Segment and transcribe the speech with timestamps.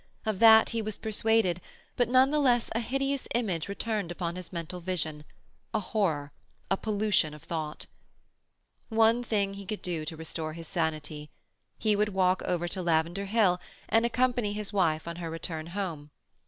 [0.25, 1.61] Of that he was persuaded,
[1.95, 7.43] but none the less a hideous image returned upon his mental vision—a horror—a pollution of
[7.43, 7.85] thought.
[8.89, 11.29] One thing he could do to restore his sanity.
[11.77, 16.09] He would walk over to Lavender Hill, and accompany his wife on her return home.